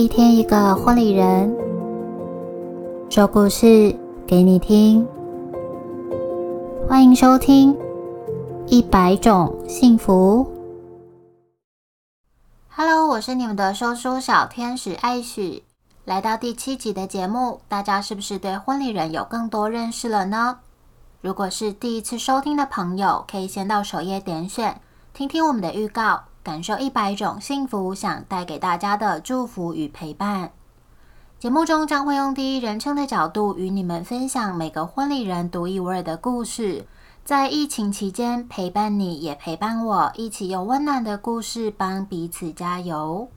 [0.00, 1.54] 一天一个婚礼人，
[3.10, 3.94] 说故事
[4.26, 5.06] 给你听。
[6.88, 7.74] 欢迎收听
[8.66, 10.42] 《一百种幸福》。
[12.70, 15.64] Hello，我是你们的说书小天使艾许。
[16.06, 20.60] 来到第七集的节目，大家是不是对婚礼人有更多认识了呢？
[21.20, 24.80] 如果是第一次收听的朋友，可以先到首页点选，
[25.12, 26.22] 听听我们的预告。
[26.42, 30.52] 感受一百种幸福，想带给大家的祝福与陪伴。
[31.38, 36.86] 节目中将会用第一人称的角度与你们分享每个婚礼人独一无二的故事，
[37.24, 43.28] 在疫情期间陪伴你，也陪伴我，一起用温暖的故事帮彼此加油。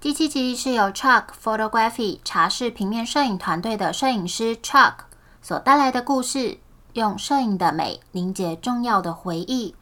[0.00, 4.94] 第七集是由 Chuck Photography 茶室平面摄影团队的摄影师 Chuck
[5.42, 6.58] 所带来的故事，
[6.94, 9.74] 用摄影的美凝结重要的回忆。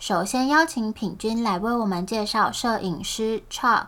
[0.00, 3.84] 首先邀请品君来为我们介绍摄影师 Chuck。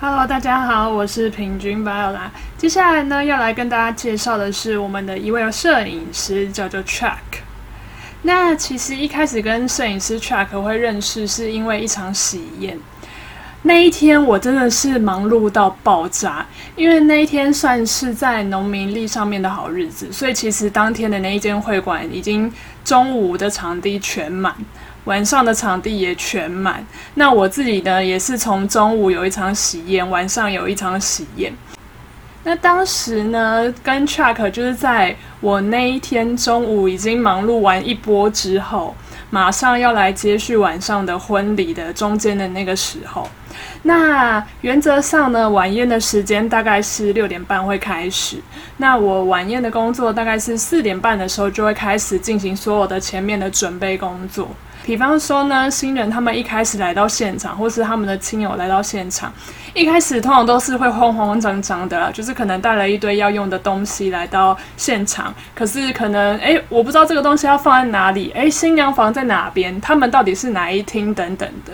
[0.00, 2.30] Hello，大家好，我是品君 Viola。
[2.58, 7.14] 接下来呢，要来跟大家介绍的是我们的一位摄影师，叫做 Chuck。
[8.22, 12.76] 那其实一开始跟摄影师 Chuck 会认识，是因为一场喜宴。
[13.66, 22.50] 那一天我真的是忙碌到爆炸，因为那一天算是在农民历上面的好日子，所以其实当天的那一间会馆已经
[22.84, 24.54] 中午的场地全满，
[25.06, 26.86] 晚上的场地也全满。
[27.14, 31.52] 那我自己呢，也是从中午有一场喜宴，晚上有一场喜宴。
[32.44, 38.94] 那当时呢，跟 Chuck 就是在我那一天中午已经忙碌完一波之后，
[39.30, 43.28] 马上要来接续晚上的婚礼的中间的那个时候。
[43.82, 48.36] 那原则上呢，晚宴的时间大概是六点半会开始。
[48.76, 54.48] 那我晚宴的工作大概是四点半的时候就会开始进行所有的前面的准备工作。
[54.86, 59.32] 比方说呢，新人他们一开始来到现场，或是他们的亲友来到现场，
[59.74, 71.72] 一开始通常都是会慌慌张张的啦，就是可能带了一堆要用的东西来到现场，可是可能诶，我不知道这个东西要放在哪里，诶，新娘房在哪边，他们到底是哪一厅等等的。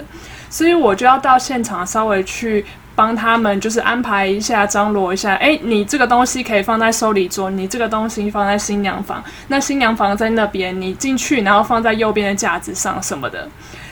[0.49, 5.34] 所以我就要到现场稍微去帮他们，就是安排一下、张罗一下。
[5.34, 9.22] 哎，你这个东西可以放在收礼桌，你这个东西放在新娘房。
[9.48, 13.48] 那新娘房在那边，你进去，然后放在右边的架子上什么的。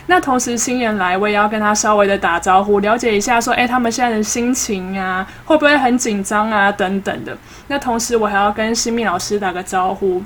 [0.07, 7.37] 那同时新人来，我也要跟他稍微的打招呼，了解一下，说，哎，他们现在的心情啊，会不会很紧张啊，等等的。
[7.67, 10.21] 那同时我还要跟新密老师打个招呼。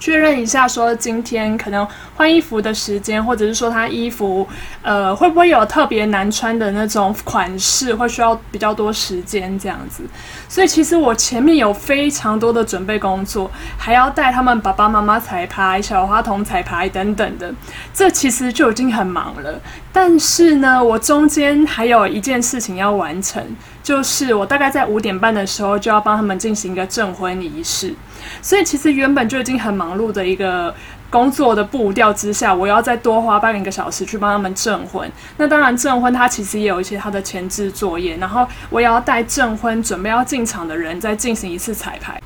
[0.00, 4.48] 确认一下，说今天可能换衣服的时间，或者是说他衣服，
[4.80, 10.02] 呃，会不会有特别难穿的那种款式，会需要比较多时间这样子。
[10.48, 17.52] 所以其实我前面有非常多的准备工作，还要带他们爸爸妈妈彩排、小花童彩排等等的，
[17.92, 19.60] 这其实就已经很忙了。
[19.92, 23.44] 但是呢，我中间还有一件事情要完成，
[23.82, 27.94] 就是我大概在五点半的时候就要帮他们进行一个证婚仪式。
[28.42, 30.74] 所以其实原本就已经很忙碌的一个
[31.08, 35.10] 工作的步调之下，我要再多花半个小时去帮他们证婚。
[35.36, 42.20] 那当然证婚它其实也有一些它的前置作业，然后我也要带证婚准备要进场的人再进行一次彩排。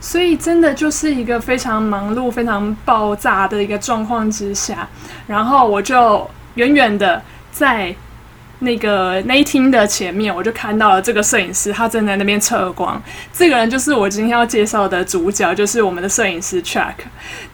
[0.00, 4.88] 所以真的就是一个非常忙碌、非常爆炸的一个状况之下，
[5.26, 7.94] 然后我就远远的在。
[8.60, 13.00] 那个那一厅的前面，我就看到了这个摄影师，他正在那边测光。
[13.32, 16.94] 这个人就是我今天要介绍的主角，就是我们的摄影师 Chuck。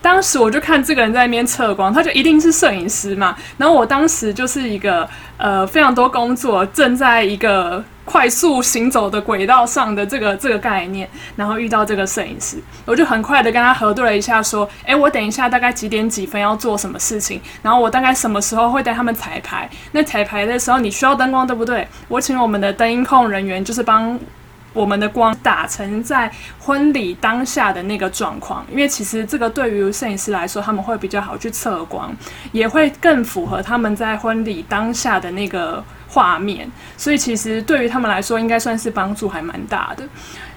[0.01, 3.37] 当时我就看这个人在那边测光，他就一定是摄影师嘛。
[3.57, 5.09] 然后我当时就是一个
[5.43, 7.85] 呃非常多工作，正在一个。
[8.05, 17.41] 快速行走的轨道上的这个这个概念，然后遇到这个摄影师，我就很快的跟他核对了一下，说：“诶，我等一下大概几点几分要做什么事情？
[17.63, 19.71] 然后我大概什么时候会带他们彩排？
[19.93, 21.87] 那彩排的时候你需要灯光对不对？
[22.09, 24.19] 我请我们的灯控人员就是帮
[24.73, 32.15] 我们的光打成在婚礼当下的那个状况，因为其实这个对于摄影师来说，他们会比较好去测光，
[32.53, 35.83] 也会更符合他们在婚礼当下的那个。”
[36.13, 40.07] 画面，所以其实对于他们来说，应该算是帮助还蛮大的。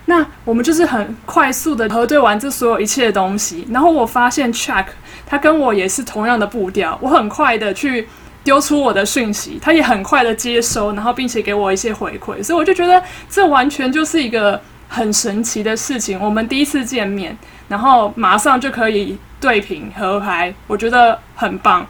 [0.04, 4.88] 那我们就是很快速的核对完这所有一切的东西，然后我发现 Chuck
[5.26, 8.06] 他跟我也是同样的步调，我很快的去
[8.46, 16.18] 丢出我的讯息，他也很快的接收，然后并且给我一些回馈，所以我就觉得这完全就是一个很神奇的事情。
[16.18, 17.38] 我们第一次见面，
[17.68, 21.86] 然后马上就可以对屏合拍，我觉得很棒。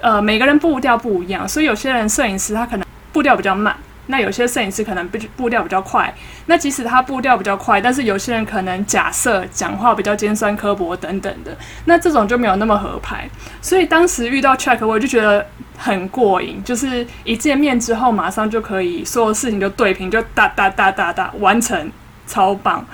[0.00, 2.84] 呃，每个人步调不一样，所以有些人摄影师他可能。
[3.12, 3.76] 步调比较慢，
[4.06, 6.12] 那有些摄影师可能步步调比较快，
[6.46, 13.28] 那即使他步调比较快，但是有些人可能假设讲话比较尖酸刻薄等等的，那这种就没有那么合拍。
[13.60, 15.46] 所以当时遇到 Check，我就觉得
[15.78, 21.90] 很过瘾，就是一见面之后马上就可以所有事情就对平，就哒哒哒哒哒完成，
[22.26, 22.84] 超棒。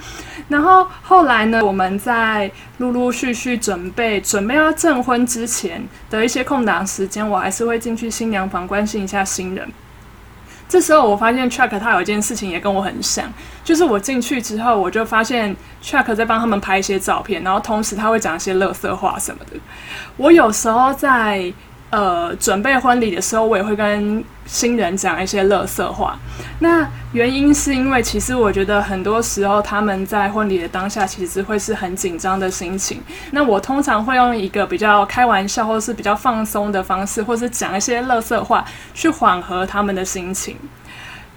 [0.48, 9.68] 然后后来呢，我们在陆陆续续准备准备要证婚之前的一些空档时间，我还是会进去新娘房关心一下新人。
[10.68, 13.24] 这时候我发现 Chuck 他有一件事情也跟我很像，
[13.64, 19.52] 就是我进去之后，我就发现 Chuck 在帮他们拍一些照片，然后同时他会讲一些乐色话什么的。
[20.16, 21.52] 我有时候在。
[21.90, 26.18] 呃，准备婚礼的时候，我也会跟新人讲一些乐色话。
[26.60, 33.00] 那原因是因为，其实我觉得很多时候他们在婚礼的当下，其实会是很紧张的心情。
[33.30, 38.62] 那我通常会用一个比较开玩笑，或是比较放松的方式，或是讲一些乐色话，
[38.92, 40.56] 去缓和他们的心情。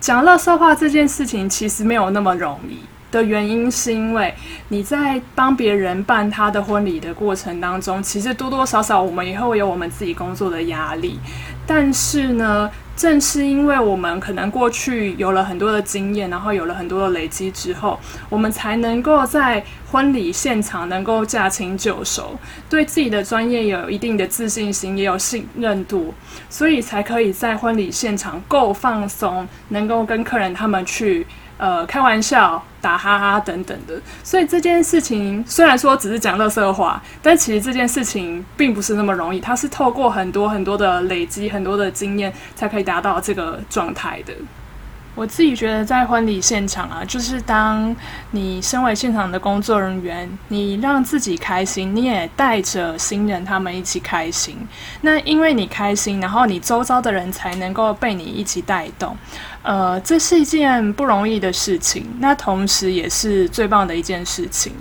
[0.01, 2.79] 讲乐色话这件事情，其实没有那么容易。
[3.11, 4.33] 的原因是因为
[4.69, 11.19] 你在帮别人办他的婚礼的过程当中，其实多多少少我们也会有我们自己工作的压力。
[11.67, 17.99] 但是呢，正是因为我们可能过去有了很多的经验，然后有了很多的累积之后，
[18.29, 22.37] 我们才能够在婚礼现场能够驾轻就熟，
[22.69, 26.13] 对自己的专业有一定的自信心，也有信任度，
[26.49, 31.25] 所以才可以在婚礼现场够放松，能够跟客人他们去。
[31.61, 33.93] 呃，开玩笑、打哈哈等等的，
[34.23, 44.33] 所以这件事情虽然说只是讲乐色话，但其实这件事情并不是那么容易，它是透过很多很多的累积、很多的经验，才可以达到这个状态的。
[45.13, 47.93] 我自己觉得，在婚礼现场啊，就是当
[48.31, 54.57] 你身为现场的工作人员，你让自己开心，你也带着新人他们一起开心。
[55.01, 59.15] 那因为你开心，然后你周遭的人才能够被你一起带动。
[59.63, 64.73] 呃，这是一件不容易的事情，那同时也是最棒的一件事情，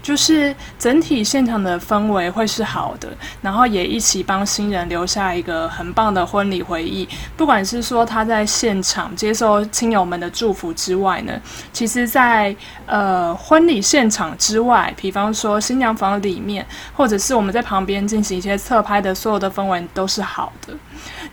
[0.00, 3.08] 就是整体现场的氛围会是好的，
[3.42, 7.08] 然后也一起帮新人留下一个很棒的婚礼回忆。
[7.36, 11.32] 不管是说他在现场接受亲友们的祝福之外呢，
[11.72, 12.54] 其实在
[12.86, 16.64] 呃婚礼现场之外，比方说新娘房里面，
[16.94, 20.72] 或者是我们在旁边进行一些侧拍的所有的氛围都是好的，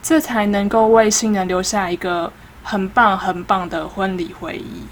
[0.02, 2.34] 这才能够为新人留下一个。
[2.68, 4.88] 很棒很棒的婚礼回忆。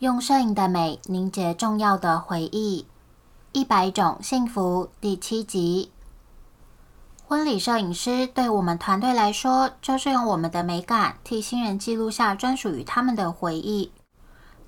[0.00, 2.84] 用摄影的美凝结重要的回忆，
[3.52, 5.90] 一百种幸福第七集。
[7.26, 13.92] 婚礼摄影师对我们团队来说，就是用我们的美感替新人记录下专属于他们的回忆。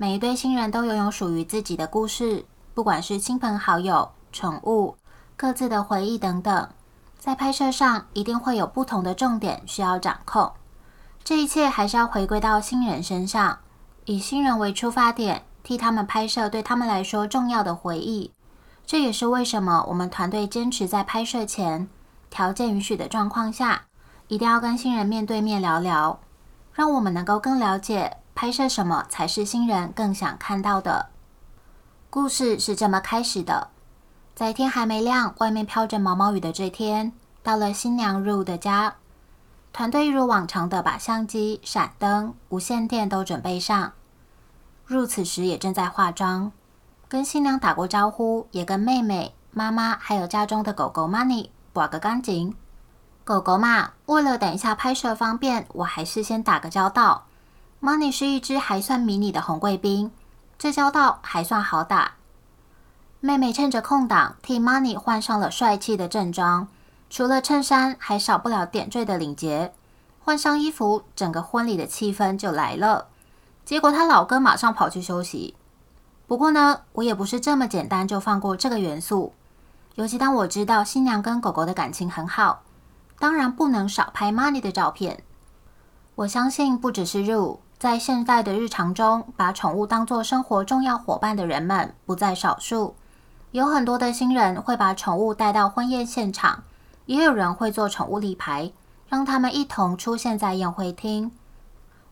[0.02, 2.44] 每一对新人都拥有属于自己的故事，
[2.74, 4.96] 不管是亲朋好友、宠物、
[5.36, 6.68] 各自的回忆等等，
[7.20, 10.50] 在拍摄上一定会有不同的重点需要掌控。
[11.22, 13.60] 这一切还是要回归到新人身上，
[14.04, 18.32] 以新人为出发点，替他们拍摄对他们来说重要的回忆。
[18.84, 21.88] 这也是为什么我们团队坚持在拍摄前，
[22.28, 23.82] 条件允许的状况下，
[24.26, 26.18] 一定要跟新人面对面聊聊，
[26.72, 28.16] 让我们能够更了解。
[28.42, 31.10] 拍摄什么才是新人更想看到的？
[32.10, 33.68] 故事是这么开始的：
[34.34, 37.12] 在天还没亮，外面飘着毛毛雨的这天，
[37.44, 38.96] 到了新娘入的家，
[39.72, 43.92] 团队一如往常的把相机、闪灯、无线电都准备上。
[44.86, 46.50] 入此时也正在化妆，
[47.08, 52.56] 跟新娘打过招呼，也跟妹妹、妈妈还有家中的狗狗 Money 挂个干净。
[53.22, 57.26] 狗狗嘛，为了等一下拍摄方便，我还是先打个交道。
[57.82, 60.12] Money 是一只还算迷你的红贵宾，
[60.56, 62.12] 这交道还算好打。
[63.18, 66.68] 妹妹趁着空档替 Money 换上了帅气的正装，
[67.10, 69.74] 除了衬衫，还少不了点缀的领结。
[70.20, 73.08] 换上衣服，整个婚礼的气氛就来了。
[73.64, 75.56] 结果他老哥马上跑去休息。
[76.28, 79.32] 不过呢，我也不是这么简单就放过这个元素。
[79.96, 82.62] 尤其当我知道新娘跟狗狗的感情很好，
[83.18, 85.24] 当然不能少拍 Money 的照片。
[86.14, 87.58] 我相信不只是 Ru。
[87.82, 92.94] 在现代的日常中，把宠物当作生活重要伙伴的人们不在少数。
[93.50, 96.62] 有很多的新人会把宠物带到婚宴现场，
[97.06, 98.70] 也有人会做宠物礼牌，
[99.08, 101.32] 让他们一同出现在宴会厅。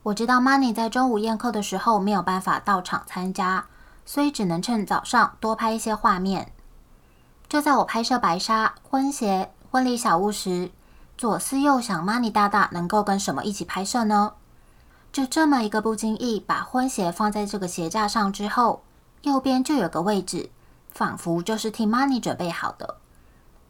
[0.02, 3.66] 我知道 Money 在中午宴客的时候没有办法到场参加，
[4.04, 6.50] 所以只能趁早上多拍一些画面。
[7.48, 10.72] 就在我拍摄白纱、婚鞋、婚礼小物时，
[11.16, 14.32] 左思右想，Money 大大能够跟什么一起拍摄呢？
[15.12, 18.82] 就这么一个不经意把婚鞋放在这个鞋架上之后，
[19.22, 20.50] 右边就有个位置，
[20.92, 22.96] 仿佛就是替 Money 准备好的。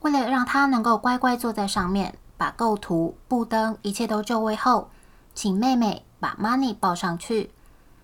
[0.01, 4.91] 为了让他能够乖乖坐在上面，把构图、布灯一切都就位后，
[5.35, 7.51] 请妹妹把 Money 抱上去。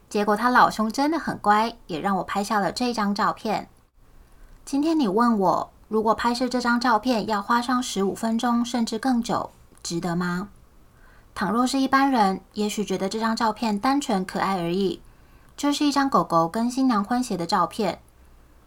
[0.08, 3.68] 结果他老兄真的很乖，也让我拍下了这张照片。
[4.64, 9.50] 今天你问我，如果拍摄这张照片要花上十五分钟甚至更久，
[9.82, 10.48] 值得吗？
[11.36, 15.02] 倘若是一般人，也许觉得这张照片单纯可爱而已，
[15.54, 18.00] 就是一张狗狗跟新娘婚鞋的照片。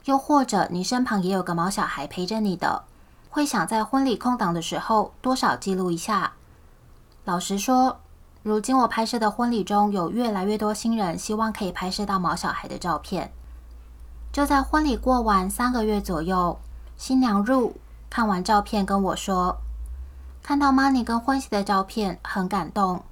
[0.06, 2.84] 又或者你身旁也有个毛小孩陪着你的，
[3.32, 6.34] 会想在婚礼空档的时候多少记录一下。
[7.26, 8.00] 老实说。
[8.42, 13.34] 如今我拍摄的婚礼中有越来越多新人希望可以拍摄到毛小孩的照片。
[14.32, 16.58] 就在婚礼过完三个月左右，
[16.96, 17.76] 新娘入
[18.10, 19.58] 看完照片跟我说，
[20.50, 23.04] 看到 Money 跟婚喜的照片很感动。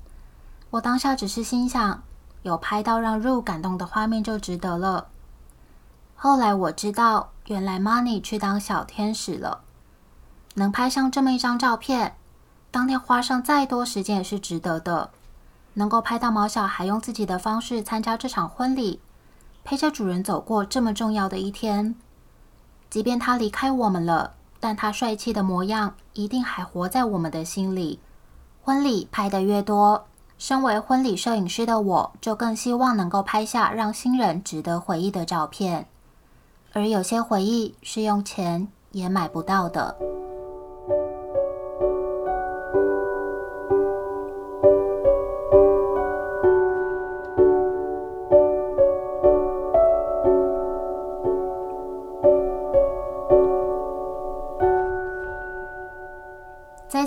[0.72, 2.02] 我当下只是心想，
[2.42, 5.10] 有拍到让入感动的画面就值得了。
[6.16, 9.60] 后来我知道，原来 Money 去当小天使了，
[10.56, 12.16] 能拍上这么一张照片，
[12.72, 15.12] 当天花上再多时间也是值得的。
[15.76, 19.00] 能够拍到毛小孩用自己的方式参加这场婚礼，
[19.64, 21.94] 陪着主人走过这么重要的一天。
[22.90, 28.00] 即便他离开我们了，但他帅气的模样一定还活在我们的心里。
[28.62, 30.06] 婚礼拍得越多，
[30.38, 35.88] 身为婚礼摄影师的我就更希望能够拍下让新人值得回忆的照片。
[36.74, 39.96] 而有些回忆是用钱也买不到的。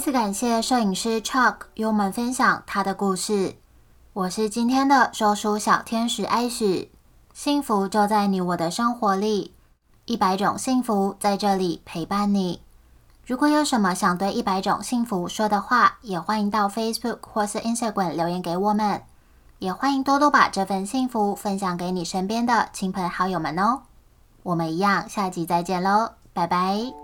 [0.01, 3.57] 再次感谢摄影师 Chuck 与我们分享他的故事。
[4.15, 6.91] 我是今天的说书小天使艾许，
[7.35, 9.53] 幸福就在你我的生活里，
[10.07, 12.63] 一百种幸福在这里陪伴你。
[13.27, 19.03] 如果有什么想对一百种幸福说的话，也欢迎到 Facebook 或是 Instagram 留言给我们。
[19.59, 23.83] 也欢迎多多把这份幸福分享给你身边的亲朋好友们哦。
[24.45, 27.00] 我们一样，下集再见喽，拜拜。